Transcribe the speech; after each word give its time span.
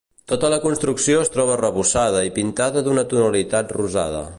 Tota 0.31 0.49
la 0.53 0.57
construcció 0.63 1.19
es 1.25 1.31
troba 1.35 1.53
arrebossada 1.57 2.25
i 2.31 2.35
pintada 2.39 2.87
d'una 2.89 3.05
tonalitat 3.15 3.81
rosada. 3.81 4.29